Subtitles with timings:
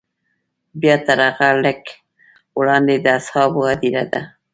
[0.81, 1.79] بیا تر هغه لږ
[2.59, 4.21] وړاندې د اصحابو هدیره ده.